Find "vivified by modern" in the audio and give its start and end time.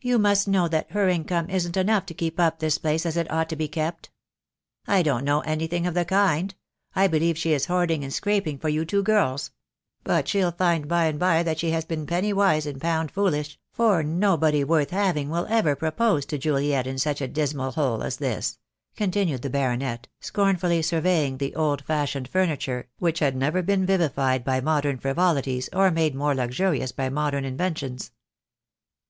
23.84-24.96